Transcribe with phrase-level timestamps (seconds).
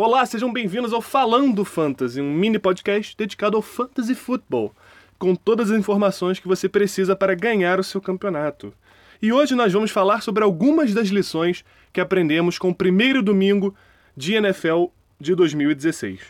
[0.00, 4.72] Olá, sejam bem-vindos ao Falando Fantasy, um mini podcast dedicado ao fantasy football,
[5.18, 8.72] com todas as informações que você precisa para ganhar o seu campeonato.
[9.20, 13.74] E hoje nós vamos falar sobre algumas das lições que aprendemos com o primeiro domingo
[14.16, 14.84] de NFL
[15.20, 16.20] de 2016.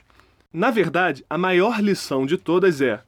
[0.50, 3.02] Na verdade, a maior lição de todas é: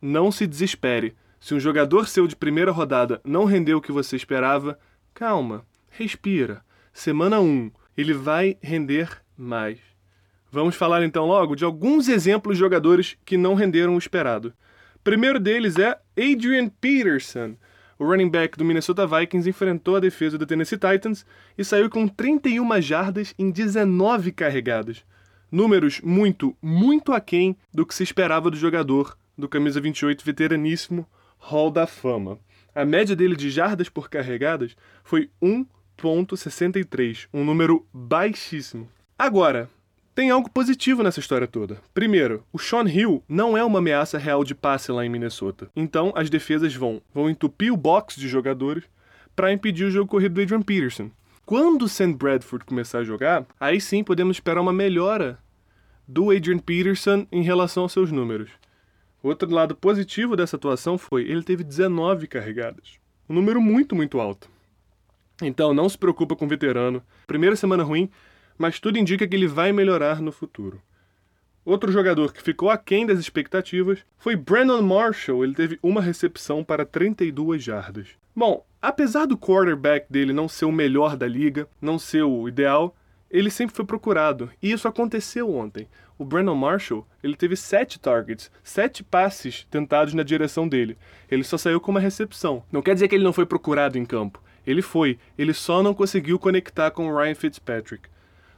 [0.00, 1.16] não se desespere.
[1.40, 4.78] Se um jogador seu de primeira rodada não rendeu o que você esperava,
[5.12, 6.64] calma, respira.
[6.92, 9.93] Semana 1, ele vai render mais.
[10.54, 14.54] Vamos falar então logo de alguns exemplos de jogadores que não renderam o esperado.
[15.02, 17.56] Primeiro deles é Adrian Peterson.
[17.98, 21.26] O running back do Minnesota Vikings enfrentou a defesa do Tennessee Titans
[21.58, 25.04] e saiu com 31 jardas em 19 carregadas.
[25.50, 31.04] Números muito, muito aquém do que se esperava do jogador do camisa 28 veteraníssimo
[31.36, 32.38] Hall da Fama.
[32.72, 38.88] A média dele de jardas por carregadas foi 1.63, um número baixíssimo.
[39.18, 39.68] Agora,
[40.14, 41.80] tem algo positivo nessa história toda.
[41.92, 45.68] Primeiro, o Sean Hill não é uma ameaça real de passe lá em Minnesota.
[45.74, 48.84] Então, as defesas vão, vão entupir o box de jogadores
[49.34, 51.10] para impedir o jogo corrido do Adrian Peterson.
[51.44, 55.38] Quando o Sam Bradford começar a jogar, aí sim podemos esperar uma melhora
[56.06, 58.50] do Adrian Peterson em relação aos seus números.
[59.22, 62.98] Outro lado positivo dessa atuação foi ele teve 19 carregadas.
[63.28, 64.48] Um número muito, muito alto.
[65.42, 67.02] Então, não se preocupa com o veterano.
[67.26, 68.08] Primeira semana ruim,
[68.58, 70.80] mas tudo indica que ele vai melhorar no futuro.
[71.64, 75.44] Outro jogador que ficou aquém das expectativas foi Brandon Marshall.
[75.44, 78.08] Ele teve uma recepção para 32 jardas.
[78.36, 82.94] Bom, apesar do quarterback dele não ser o melhor da liga, não ser o ideal,
[83.30, 84.50] ele sempre foi procurado.
[84.62, 85.88] E isso aconteceu ontem.
[86.18, 90.98] O Brandon Marshall, ele teve sete targets, sete passes tentados na direção dele.
[91.30, 92.62] Ele só saiu com uma recepção.
[92.70, 94.42] Não quer dizer que ele não foi procurado em campo.
[94.66, 95.18] Ele foi.
[95.38, 98.08] Ele só não conseguiu conectar com o Ryan Fitzpatrick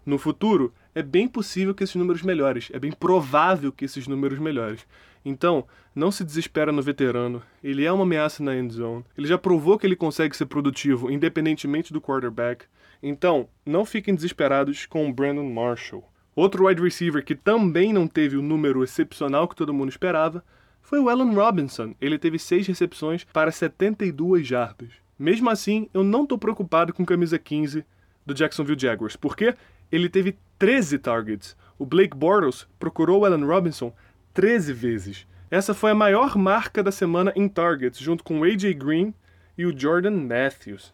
[0.07, 4.39] no futuro, é bem possível que esses números melhores, é bem provável que esses números
[4.39, 4.87] melhores.
[5.25, 9.37] Então, não se desespera no veterano, ele é uma ameaça na end zone, ele já
[9.37, 12.65] provou que ele consegue ser produtivo independentemente do quarterback.
[13.03, 16.05] Então, não fiquem desesperados com o Brandon Marshall.
[16.35, 20.45] Outro wide receiver que também não teve o número excepcional que todo mundo esperava
[20.81, 21.95] foi o Allen Robinson.
[22.01, 24.91] Ele teve seis recepções para 72 jardas.
[25.19, 27.85] Mesmo assim, eu não estou preocupado com camisa 15
[28.25, 29.17] do Jacksonville Jaguars.
[29.17, 29.55] Por quê?
[29.91, 31.57] Ele teve 13 targets.
[31.79, 33.93] O Blake Bortles procurou o Allen Robinson
[34.35, 35.27] 13 vezes.
[35.51, 39.15] Essa foi a maior marca da semana em targets, junto com o AJ Green
[39.57, 40.93] e o Jordan Matthews.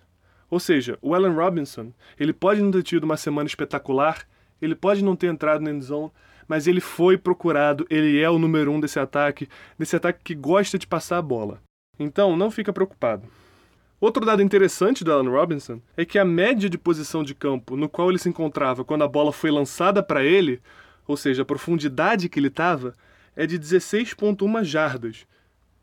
[0.50, 4.26] Ou seja, o Allen Robinson, ele pode não ter tido uma semana espetacular,
[4.60, 6.12] ele pode não ter entrado na endzone,
[6.46, 9.48] mas ele foi procurado, ele é o número um desse ataque,
[9.78, 11.62] desse ataque que gosta de passar a bola.
[11.98, 13.26] Então, não fica preocupado.
[14.02, 17.88] Outro dado interessante do Allen Robinson é que a média de posição de campo no
[17.88, 20.60] qual ele se encontrava quando a bola foi lançada para ele,
[21.06, 22.96] ou seja, a profundidade que ele estava,
[23.36, 25.24] é de 16,1 jardas.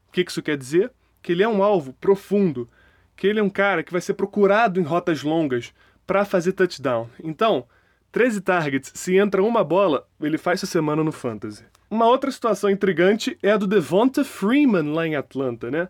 [0.09, 0.91] O que isso quer dizer?
[1.22, 2.68] Que ele é um alvo profundo,
[3.16, 5.74] que ele é um cara que vai ser procurado em rotas longas
[6.06, 7.09] para fazer touchdown.
[7.24, 7.63] Então,
[8.12, 11.63] 13 targets, se entra uma bola, ele faz essa semana no Fantasy.
[11.90, 15.88] Uma outra situação intrigante é a do Devonta Freeman lá em Atlanta, né?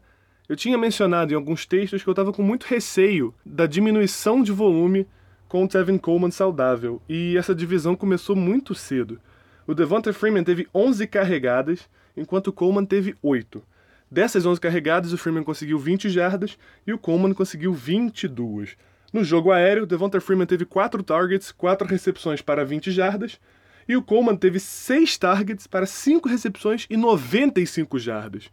[0.50, 4.52] Eu tinha mencionado em alguns textos que eu estava com muito receio da diminuição de
[4.52, 5.08] volume
[5.48, 9.22] com o Tevin Coleman saudável, e essa divisão começou muito cedo.
[9.68, 13.62] O Devonta Freeman teve 11 carregadas, enquanto o Coleman teve 8.
[14.10, 18.76] Dessas 11 carregadas, o Freeman conseguiu 20 jardas e o Coleman conseguiu 22.
[19.14, 23.40] No jogo aéreo, o Devonta Freeman teve 4 targets, 4 recepções para 20 jardas,
[23.88, 28.50] e o Coleman teve 6 targets para 5 recepções e 95 jardas.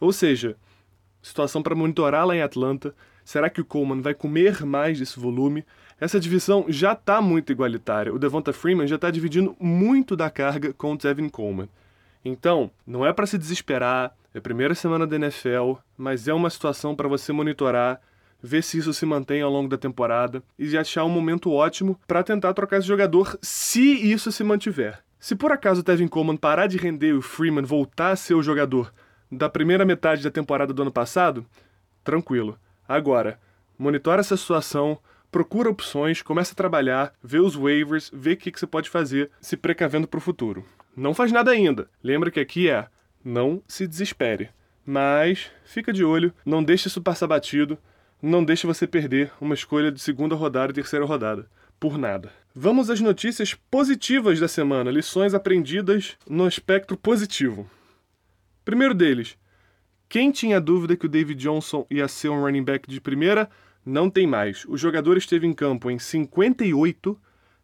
[0.00, 0.56] Ou seja,
[1.26, 2.94] situação para monitorar lá em Atlanta.
[3.24, 5.64] Será que o Coleman vai comer mais desse volume?
[6.00, 8.14] Essa divisão já está muito igualitária.
[8.14, 11.68] O Devonta Freeman já está dividindo muito da carga com o Tevin Coleman.
[12.24, 16.50] Então, não é para se desesperar, é a primeira semana da NFL, mas é uma
[16.50, 18.00] situação para você monitorar,
[18.42, 22.22] ver se isso se mantém ao longo da temporada e achar um momento ótimo para
[22.22, 24.98] tentar trocar esse jogador se isso se mantiver.
[25.18, 28.34] Se por acaso o Tevin Coleman parar de render e o Freeman voltar a ser
[28.34, 28.92] o jogador
[29.30, 31.44] da primeira metade da temporada do ano passado,
[32.04, 32.58] tranquilo.
[32.88, 33.38] Agora,
[33.78, 34.98] monitora essa situação,
[35.30, 39.30] procura opções, começa a trabalhar, vê os waivers, vê o que, que você pode fazer,
[39.40, 40.64] se precavendo para o futuro.
[40.96, 41.90] Não faz nada ainda.
[42.02, 42.86] Lembra que aqui é
[43.24, 44.48] não se desespere.
[44.84, 47.76] Mas fica de olho, não deixe isso passar batido,
[48.22, 51.46] não deixe você perder uma escolha de segunda rodada e terceira rodada.
[51.78, 52.32] Por nada.
[52.54, 57.68] Vamos às notícias positivas da semana, lições aprendidas no espectro positivo.
[58.66, 59.38] Primeiro deles,
[60.08, 63.48] quem tinha dúvida que o David Johnson ia ser um running back de primeira,
[63.84, 64.64] não tem mais.
[64.64, 67.16] O jogador esteve em campo em 58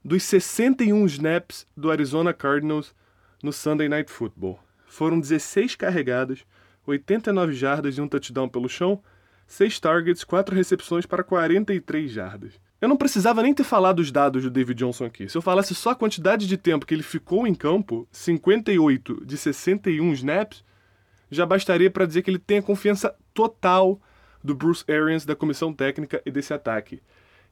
[0.05, 2.95] dos 61 snaps do Arizona Cardinals
[3.43, 4.61] no Sunday Night Football.
[4.87, 6.45] Foram 16 carregadas,
[6.87, 9.03] 89 jardas e um touchdown pelo chão,
[9.49, 12.61] 6 targets, 4 recepções para 43 jardas.
[12.81, 15.29] Eu não precisava nem ter falado os dados do David Johnson aqui.
[15.29, 19.37] Se eu falasse só a quantidade de tempo que ele ficou em campo, 58 de
[19.37, 20.63] 61 snaps,
[21.33, 23.99] já bastaria para dizer que ele tem a confiança total
[24.45, 27.01] do Bruce Arians, da comissão técnica e desse ataque.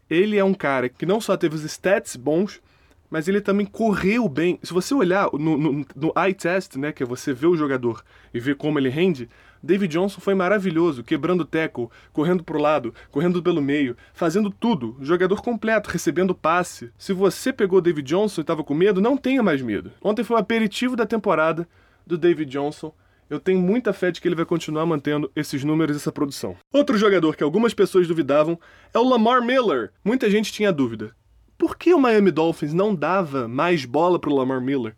[0.08, 2.60] Ele é um cara que não só teve os stats bons,
[3.08, 4.58] mas ele também correu bem.
[4.62, 8.04] Se você olhar no, no, no eye test, né, que é você ver o jogador
[8.34, 9.30] e ver como ele rende,
[9.62, 14.96] David Johnson foi maravilhoso, quebrando tackle, correndo pro lado, correndo pelo meio, fazendo tudo.
[15.00, 16.92] Jogador completo, recebendo passe.
[16.98, 19.90] Se você pegou David Johnson e estava com medo, não tenha mais medo.
[20.02, 21.66] Ontem foi o aperitivo da temporada
[22.06, 22.92] do David Johnson.
[23.30, 26.56] Eu tenho muita fé de que ele vai continuar mantendo esses números e essa produção.
[26.72, 28.58] Outro jogador que algumas pessoas duvidavam
[28.92, 29.92] é o Lamar Miller.
[30.04, 31.14] Muita gente tinha dúvida.
[31.56, 34.96] Por que o Miami Dolphins não dava mais bola para o Lamar Miller?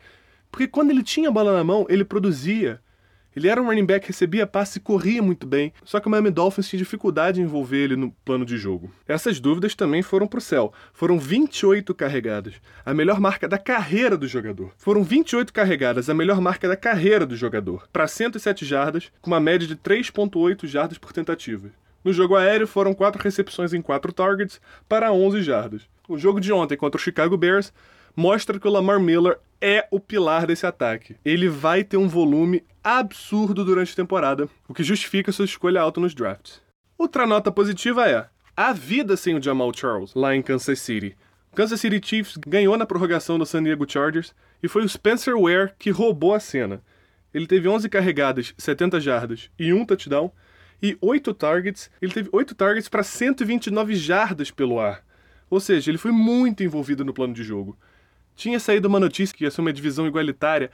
[0.50, 2.80] Porque quando ele tinha a bola na mão, ele produzia.
[3.34, 6.30] Ele era um running back, recebia passe e corria muito bem, só que o Miami
[6.30, 8.90] Dolphins tinha dificuldade em envolver ele no plano de jogo.
[9.08, 10.72] Essas dúvidas também foram para o céu.
[10.92, 14.72] Foram 28 carregadas, a melhor marca da carreira do jogador.
[14.76, 19.40] Foram 28 carregadas, a melhor marca da carreira do jogador, para 107 jardas, com uma
[19.40, 21.70] média de 3,8 jardas por tentativa.
[22.04, 25.82] No jogo aéreo foram 4 recepções em 4 targets para 11 jardas.
[26.08, 27.72] O jogo de ontem contra o Chicago Bears
[28.14, 31.16] mostra que o Lamar Miller é o pilar desse ataque.
[31.24, 36.00] Ele vai ter um volume absurdo durante a temporada, o que justifica sua escolha alta
[36.00, 36.60] nos drafts.
[36.98, 38.26] Outra nota positiva é
[38.56, 41.16] a vida sem o Jamal Charles lá em Kansas City.
[41.52, 45.38] O Kansas City Chiefs ganhou na prorrogação do San Diego Chargers e foi o Spencer
[45.38, 46.82] Ware que roubou a cena.
[47.32, 50.32] Ele teve 11 carregadas, 70 jardas e um touchdown
[50.82, 51.90] e 8 targets.
[52.00, 55.04] Ele teve 8 targets para 129 jardas pelo ar.
[55.48, 57.78] Ou seja, ele foi muito envolvido no plano de jogo.
[58.34, 60.70] Tinha saído uma notícia que ia ser uma divisão igualitária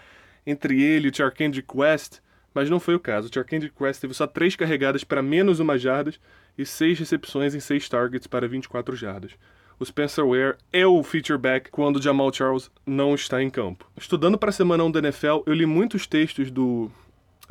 [0.46, 2.20] entre ele e o Charkandrick Quest,
[2.54, 3.28] mas não foi o caso.
[3.28, 6.18] O Charkandrick Quest teve só três carregadas para menos uma jardas
[6.56, 9.32] e seis recepções em seis targets para 24 jardas.
[9.78, 13.88] O Spencer Ware é o feature back quando o Jamal Charles não está em campo.
[13.96, 16.90] Estudando para a semana 1 da NFL, eu li muitos textos do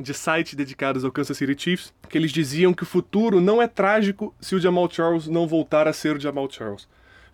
[0.00, 3.66] de sites dedicados ao Kansas City Chiefs, que eles diziam que o futuro não é
[3.66, 6.86] trágico se o Jamal Charles não voltar a ser o Jamal Charles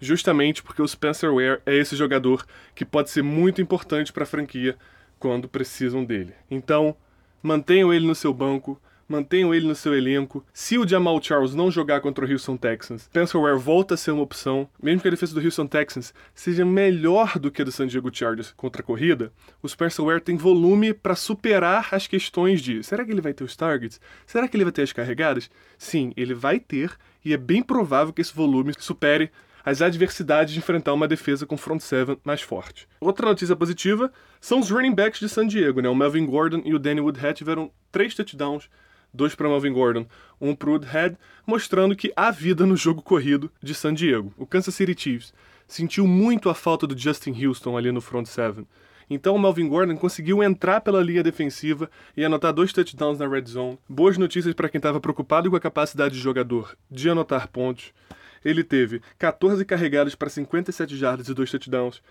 [0.04, 4.26] justamente porque o Spencer Ware é esse jogador que pode ser muito importante para a
[4.26, 4.76] franquia
[5.18, 6.34] quando precisam dele.
[6.50, 6.96] Então,
[7.42, 10.44] mantenham ele no seu banco, mantenham ele no seu elenco.
[10.52, 14.10] Se o Jamal Charles não jogar contra o Houston Texans, Spencer Ware volta a ser
[14.10, 17.72] uma opção, mesmo que a defesa do Houston Texans seja melhor do que a do
[17.72, 22.60] San Diego Chargers contra a corrida, o Spencer Ware tem volume para superar as questões
[22.60, 24.00] de será que ele vai ter os targets?
[24.26, 25.50] Será que ele vai ter as carregadas?
[25.78, 26.92] Sim, ele vai ter
[27.24, 29.30] e é bem provável que esse volume supere
[29.64, 32.86] as adversidades de enfrentar uma defesa com front seven mais forte.
[33.00, 35.88] Outra notícia positiva são os running backs de San Diego, né?
[35.88, 38.68] O Melvin Gordon e o Danny Woodhead tiveram três touchdowns,
[39.12, 40.06] dois para Melvin Gordon,
[40.40, 41.16] um para Woodhead,
[41.46, 44.34] mostrando que há vida no jogo corrido de San Diego.
[44.36, 45.32] O Kansas City Chiefs
[45.66, 48.66] sentiu muito a falta do Justin Houston ali no front seven.
[49.08, 53.44] Então o Melvin Gordon conseguiu entrar pela linha defensiva e anotar dois touchdowns na red
[53.46, 53.78] zone.
[53.88, 57.92] Boas notícias para quem estava preocupado com a capacidade de jogador de anotar pontos.
[58.44, 62.02] Ele teve 14 carregadas para 57 jardas e 2 touchdowns.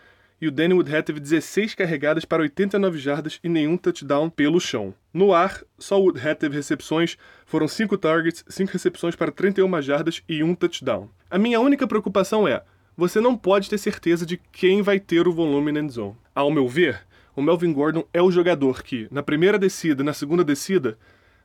[0.41, 4.93] E o Danny Woodhead teve 16 carregadas para 89 jardas e nenhum touchdown pelo chão.
[5.13, 10.23] No ar, só o Woodhead teve recepções, foram 5 targets, 5 recepções para 31 jardas
[10.27, 11.07] e um touchdown.
[11.29, 12.63] A minha única preocupação é,
[12.97, 16.17] você não pode ter certeza de quem vai ter o volume na endzone.
[16.35, 17.01] Ao meu ver,
[17.35, 20.97] o Melvin Gordon é o jogador que, na primeira descida na segunda descida,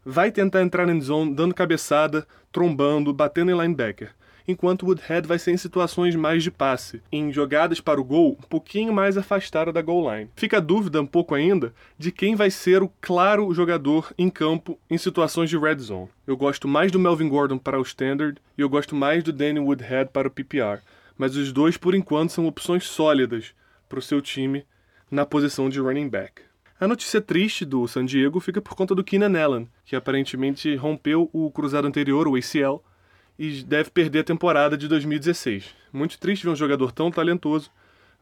[0.04, 4.10] vai tentar entrar na endzone dando cabeçada, trombando, batendo em linebacker
[4.48, 8.48] enquanto Woodhead vai ser em situações mais de passe, em jogadas para o gol um
[8.48, 10.30] pouquinho mais afastada da goal line.
[10.34, 14.78] Fica a dúvida um pouco ainda de quem vai ser o claro jogador em campo
[14.88, 16.08] em situações de red zone.
[16.26, 19.60] Eu gosto mais do Melvin Gordon para o standard e eu gosto mais do Danny
[19.60, 20.80] Woodhead para o PPR,
[21.18, 23.52] mas os dois por enquanto são opções sólidas
[23.86, 24.64] para o seu time
[25.10, 26.48] na posição de running back.
[26.80, 31.28] A notícia triste do San Diego fica por conta do Keenan Allen, que aparentemente rompeu
[31.32, 32.84] o cruzado anterior, o ACL,
[33.38, 35.66] e deve perder a temporada de 2016.
[35.92, 37.70] Muito triste ver um jogador tão talentoso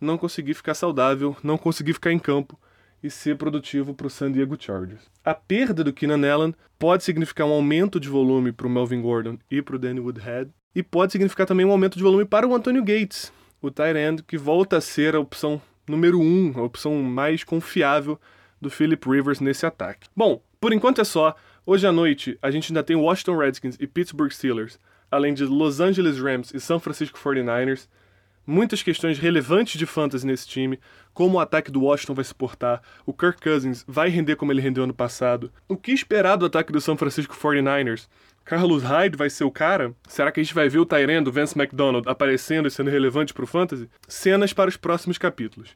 [0.01, 2.59] não conseguir ficar saudável, não conseguir ficar em campo
[3.03, 5.03] e ser produtivo para o San Diego Chargers.
[5.25, 9.39] A perda do Keenan Allen pode significar um aumento de volume para o Melvin Gordon
[9.51, 12.55] e para o Danny Woodhead, e pode significar também um aumento de volume para o
[12.55, 13.33] Antonio Gates,
[13.63, 18.21] o tight end, que volta a ser a opção número um, a opção mais confiável
[18.61, 20.09] do Philip Rivers nesse ataque.
[20.15, 21.35] Bom, por enquanto é só.
[21.65, 24.79] Hoje à noite a gente ainda tem Washington Redskins e Pittsburgh Steelers
[25.11, 27.89] além de Los Angeles Rams e São Francisco 49ers.
[28.47, 30.79] muitas questões relevantes de fantasy nesse time,
[31.13, 34.61] como o ataque do Washington vai se portar, o Kirk Cousins vai render como ele
[34.61, 38.07] rendeu ano passado, o que esperar do ataque do São Francisco 49ers,
[38.47, 39.93] Carlos Hyde vai ser o cara?
[40.07, 43.43] Será que a gente vai ver o Tyrendo, Vance McDonald, aparecendo e sendo relevante para
[43.43, 43.91] o fantasy?
[44.07, 45.71] Cenas para os próximos capítulos.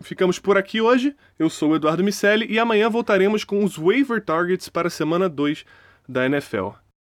[0.00, 1.16] Ficamos por aqui hoje.
[1.36, 5.28] Eu sou o Eduardo Micelli e amanhã voltaremos com os waiver targets para a semana
[5.28, 5.64] 2
[6.08, 6.85] da NFL.